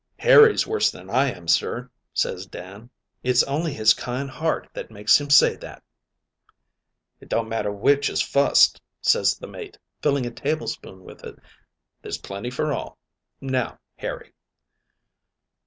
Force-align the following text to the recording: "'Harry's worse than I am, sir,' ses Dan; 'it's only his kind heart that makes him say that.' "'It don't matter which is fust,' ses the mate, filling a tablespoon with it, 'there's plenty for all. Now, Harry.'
"'Harry's 0.17 0.65
worse 0.65 0.89
than 0.89 1.11
I 1.11 1.31
am, 1.31 1.47
sir,' 1.47 1.87
ses 2.11 2.47
Dan; 2.47 2.89
'it's 3.21 3.43
only 3.43 3.71
his 3.71 3.93
kind 3.93 4.31
heart 4.31 4.67
that 4.73 4.89
makes 4.89 5.21
him 5.21 5.29
say 5.29 5.55
that.' 5.57 5.83
"'It 7.19 7.29
don't 7.29 7.47
matter 7.47 7.71
which 7.71 8.09
is 8.09 8.19
fust,' 8.19 8.81
ses 8.99 9.37
the 9.37 9.45
mate, 9.45 9.77
filling 10.01 10.25
a 10.25 10.31
tablespoon 10.31 11.03
with 11.03 11.23
it, 11.23 11.35
'there's 12.01 12.17
plenty 12.17 12.49
for 12.49 12.73
all. 12.73 12.97
Now, 13.41 13.77
Harry.' 13.95 14.33